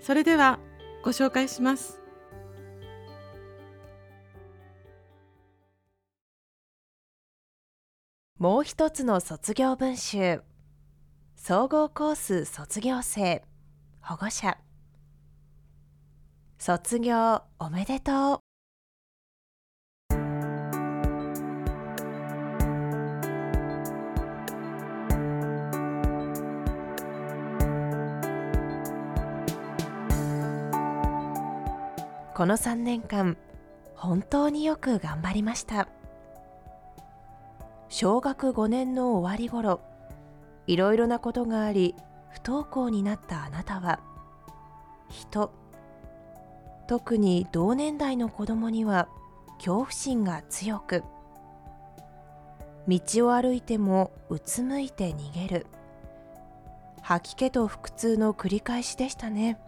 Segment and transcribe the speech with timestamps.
[0.00, 0.58] それでは
[1.04, 2.00] ご紹介します。
[8.38, 10.40] もう一つの卒業文集。
[11.36, 13.44] 総合コース卒業生。
[14.00, 14.56] 保護者。
[16.58, 18.49] 卒業おめでとう。
[32.40, 33.36] この3年間
[33.94, 35.88] 本当によく頑張りました。
[37.90, 39.82] 小学5年の終わり頃
[40.66, 41.94] いろいろなことがあり
[42.30, 44.00] 不登校になったあなたは
[45.10, 45.52] 人
[46.86, 49.06] 特に同年代の子供には
[49.58, 51.04] 恐怖心が強く
[52.88, 55.66] 道を歩いてもうつむいて逃げる。
[57.02, 59.60] 吐き気と腹痛の繰り返しでしたね。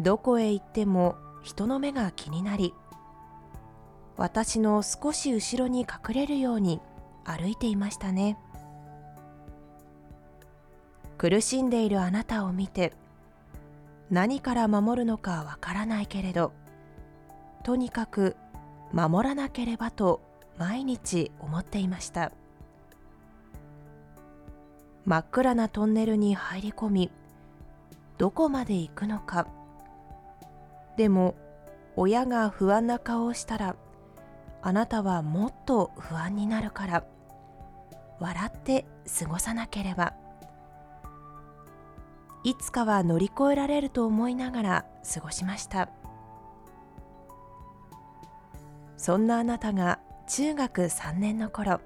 [0.00, 2.74] どこへ行っても人の目が気になり
[4.16, 6.80] 私の少し後ろに隠れるように
[7.24, 8.38] 歩いていましたね。
[11.16, 12.92] 苦しんでいるあなたを見て
[14.10, 16.52] 何から守るのかわからないけれど
[17.62, 18.36] とにかく
[18.92, 20.20] 守らなければと
[20.58, 22.30] 毎日思っていました。
[25.06, 27.10] 真っ暗なトンネルに入り込み
[28.16, 29.46] どこまで行くのか
[30.96, 31.34] でも
[31.96, 33.76] 親が不安な顔をしたら
[34.62, 37.04] あなたはもっと不安になるから
[38.20, 38.86] 笑って
[39.18, 40.14] 過ごさなければ。
[42.44, 45.88] いつかは乗り越えられると思いながら過ごしました。
[48.98, 49.98] そんなあなたが
[50.28, 51.80] 中学3年の頃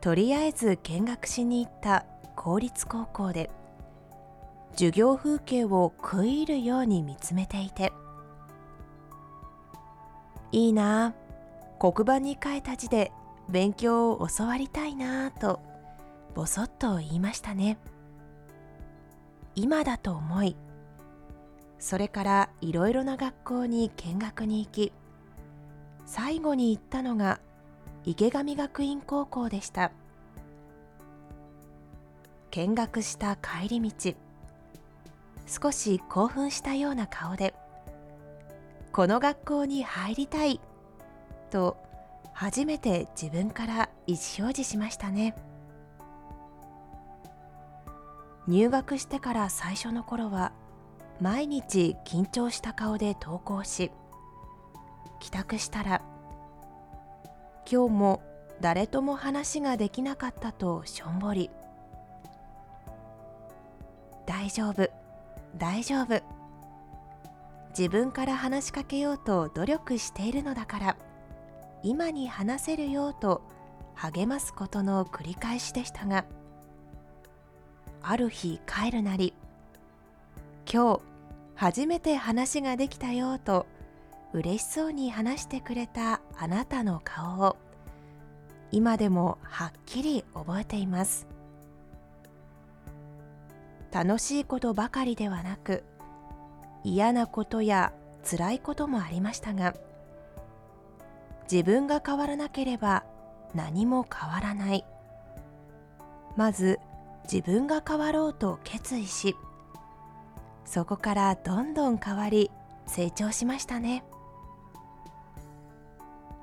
[0.00, 3.50] とりあえず見学しに行った公立高校で
[4.76, 7.92] 授業風景を食い入るように見つめていて。
[10.52, 11.14] いいな
[11.78, 13.10] 黒板に書いた字で
[13.48, 15.60] 勉強を教わりたいなと
[16.34, 17.78] ぼそっと言いましたね。
[19.54, 20.56] 今だと思い
[21.78, 24.92] それからいろいろな学校に見学に行き
[26.04, 27.40] 最後に行ったのが
[28.04, 29.90] 池上学院高校でした。
[32.50, 34.25] 見学した帰り道。
[35.46, 37.54] 少し興奮したような顔で
[38.92, 40.60] 「この学校に入りたい」
[41.50, 41.76] と
[42.32, 45.34] 初めて自分から意思表示しましたね。
[48.46, 50.52] 入学してから最初の頃は
[51.20, 53.90] 毎日緊張した顔で登校し
[55.18, 56.02] 帰宅したら
[57.70, 58.22] 今日も
[58.60, 61.50] 誰とも話ができなかったとしょんぼり
[64.26, 65.05] 大丈夫。
[65.56, 66.36] 大丈夫。
[67.76, 70.96] 自分から話しかけようと努力しているのだから
[71.82, 73.42] 今に話せるようと
[73.94, 76.24] 励ますことの繰り返しでしたが
[78.00, 79.34] ある日帰るなり
[80.72, 81.00] 今日
[81.54, 83.66] 初めて話ができたよと
[84.32, 87.56] 嬉しそうに話してくれたあなたの顔を
[88.72, 91.26] 今でもはっきり覚えています。
[93.92, 95.84] 楽しいことばかりではなく
[96.84, 97.92] 嫌なことや
[98.28, 99.74] 辛いこともありましたが
[101.50, 103.04] 自分が変わらなければ
[103.54, 104.84] 何も変わらない。
[106.36, 106.78] まず
[107.24, 109.34] 自分が変わろうと決意し
[110.64, 112.50] そこからどんどん変わり
[112.86, 114.04] 成長しましたね。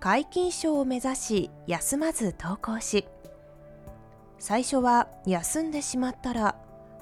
[0.00, 3.06] 皆勤賞を目指し休まず登校し
[4.38, 6.56] 最初は休んでしまったら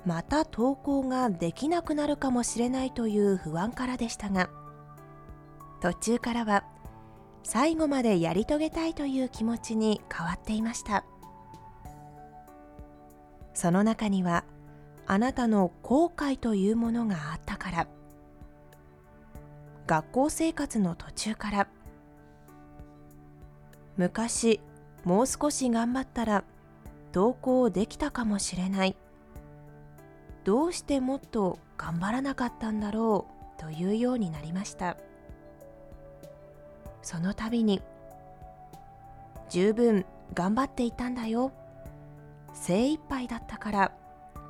[0.05, 4.51] また登校ができなくなるかもしれないという不安からでしたが
[5.81, 6.65] 途中からは
[7.43, 11.05] 最後までやり遂げたいという気持ちに変わっていました。
[13.55, 14.45] その中には
[15.07, 17.87] あなたの後悔というものがあったから
[19.87, 21.69] 学校生活の途中から
[23.97, 24.61] 昔
[25.05, 26.45] もう少し頑張ったら
[27.15, 28.97] 登校できたかもしれない。
[30.45, 33.27] どうしてもっと頑張らなかったんだろ
[33.59, 34.97] うというようになりました。
[37.05, 37.83] その度に
[39.51, 41.53] 十分頑張っていたんだよ
[42.55, 43.93] 精一杯だったから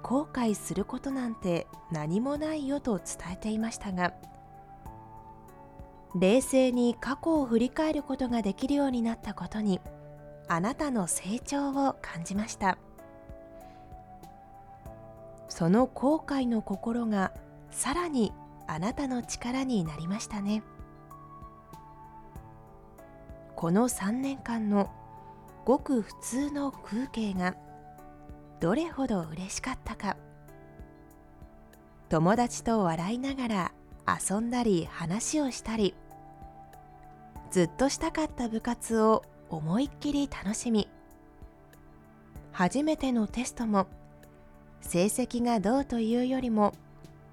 [0.03, 4.15] 後悔することなんて何もないよと伝えていましたが
[6.15, 9.81] 冷静に過去を振り返ることができるようになったことに
[10.47, 12.77] あなたの成長を感じました。
[15.55, 17.33] その後悔の心が
[17.71, 18.33] さらに
[18.67, 20.65] あなたの力になりましたね。
[23.55, 24.91] この3年間の
[25.65, 27.55] ごく普通の風景が
[28.59, 30.17] どれほど嬉しかったか。
[32.09, 33.73] 友達と笑いながら
[34.29, 35.95] 遊んだり話をしたり
[37.53, 40.89] ずっとしたかった部活を思いっきり楽しみ
[42.51, 43.87] 初めてのテストも
[44.87, 46.73] 成績がどうというよりも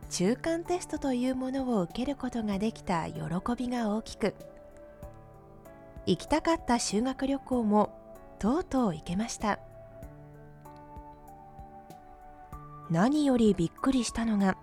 [0.10, 3.22] 中間テストというものを受けることができた喜
[3.56, 4.36] びが大きく
[6.06, 7.92] 行きたかった修学旅行も
[8.40, 9.60] とうとう行けました。
[12.90, 14.58] 何よりびっくりしたのが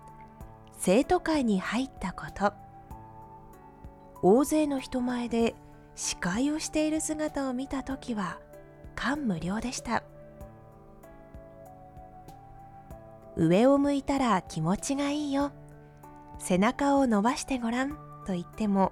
[0.77, 2.53] 生徒会に入ったこと。
[4.21, 5.55] 大勢の人前で
[5.95, 8.37] 司会をしている姿を見た時は
[8.95, 10.03] 感無量でした。
[13.41, 15.53] 上を向いたら気持ちがいいよ。
[16.39, 17.91] 背中を伸ばしてごらん。
[18.25, 18.91] と言っても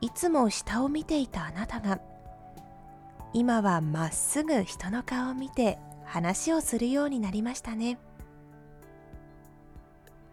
[0.00, 2.00] いつも下を見ていたあなたが
[3.32, 7.98] 今はまっすぐ人の顔を見て話をするようになりましたね。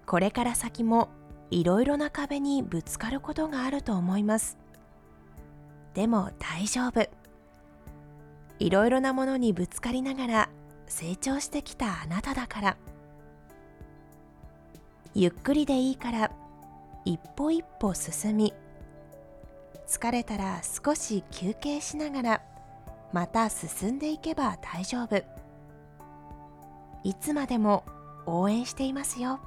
[0.08, 1.10] これから先も
[1.52, 4.58] いろいろな壁にぶつかることがあると思います。
[5.94, 7.08] でも大丈夫。
[8.60, 10.50] いろいろなものにぶつかりながら
[10.88, 12.78] 成長してきたあなただから。
[15.18, 16.32] ゆっくりでいいから
[17.06, 18.54] 一歩一歩進み
[19.88, 22.42] 疲れたら少し休憩しながら
[23.14, 25.24] また進んでいけば大丈夫。
[27.06, 27.86] いつまでも
[28.26, 29.40] 応援していますよ。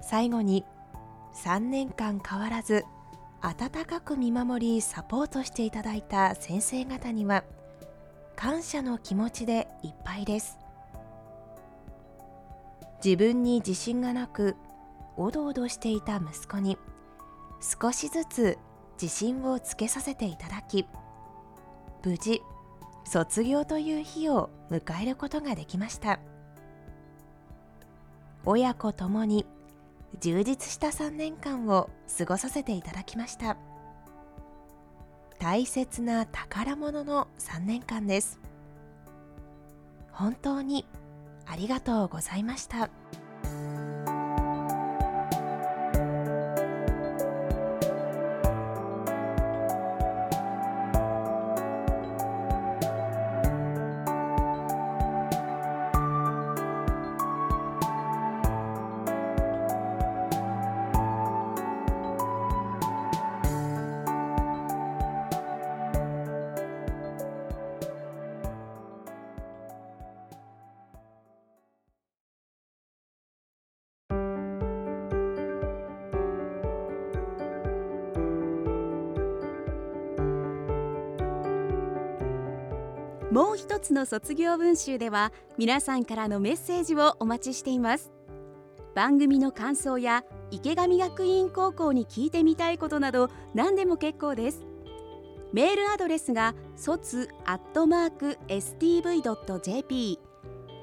[0.00, 0.64] 最後に
[1.44, 2.84] 3年間変わらず
[3.40, 7.44] 温かく見守りサポートしていただいた先生方には
[8.34, 10.61] 感謝の気持ちでいっぱいです。
[13.04, 14.56] 自分に自信がなく
[15.16, 16.78] おどおどしていた息子に
[17.60, 18.58] 少しずつ
[19.00, 20.86] 自信をつけさせていただき
[22.04, 22.42] 無事
[23.04, 26.20] 卒業という日を迎えることができました。
[28.44, 29.46] 親子ともに
[30.20, 33.56] 充実した3年間を過ごさせていただきました。
[35.38, 38.40] 大切な宝物の3年間です。
[40.12, 40.86] 本当に
[41.46, 42.90] ありがとうございました。
[83.32, 88.12] もう一つの卒業文集では皆さんからのメッセージをお待ちしています。
[88.94, 94.66] 番組の感想や池上学院高校に聞いてみたいことなど何でも結構です。
[95.50, 100.18] メールアドレスが卒アットマーク stv.jp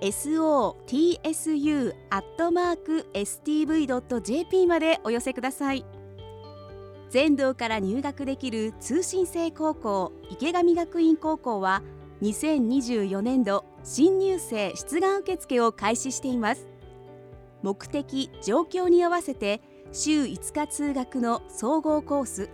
[0.01, 5.85] sotsu アットマーク stv.jp までお寄せください。
[7.11, 11.83] 全道から入学できる通信制高校池上学院高校は
[12.21, 16.67] 2024年度新入生出願受付を開始しています。
[17.61, 19.61] 目的・状況に合わせて
[19.91, 22.49] 週5日通学の総合コース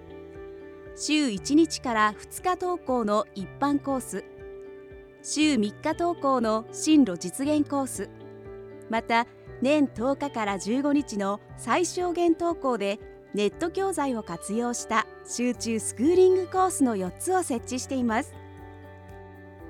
[0.96, 4.24] 週1日から2日登校の一般コース
[5.22, 8.10] 週3日登校の進路実現コース
[8.90, 9.28] また
[9.62, 13.00] 年10日から15日の最小限登校で
[13.34, 18.34] ネット教材を活用した集中スクーリングコースの4つを設置しています。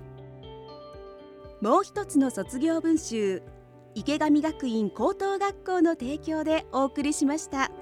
[1.60, 3.42] もう一つの卒業文集
[3.96, 7.72] 池上学院高等学校の提供でお送りしました。